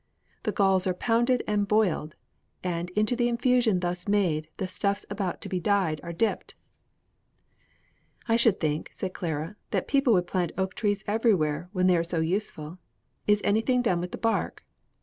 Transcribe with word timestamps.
The 0.41 0.51
galls 0.51 0.87
are 0.87 0.95
pounded 0.95 1.43
and 1.47 1.67
boiled, 1.67 2.15
and 2.63 2.89
into 2.95 3.15
the 3.15 3.27
infusion 3.29 3.81
thus 3.81 4.07
made 4.07 4.49
the 4.57 4.67
stuffs 4.67 5.05
about 5.11 5.41
to 5.41 5.47
be 5.47 5.59
dyed 5.59 6.01
are 6.03 6.11
dipped,'" 6.11 6.55
"I 8.27 8.35
should 8.35 8.59
think," 8.59 8.89
said 8.91 9.13
Clara, 9.13 9.57
"that 9.69 9.87
people 9.87 10.13
would 10.13 10.25
plant 10.25 10.53
oak 10.57 10.73
trees 10.73 11.03
everywhere, 11.05 11.69
when 11.71 11.85
they 11.85 11.97
are 11.97 12.03
so 12.03 12.19
useful. 12.19 12.79
Is 13.27 13.41
anything 13.43 13.83
done 13.83 14.01
with 14.01 14.11
the 14.11 14.17
bark?" 14.17 14.63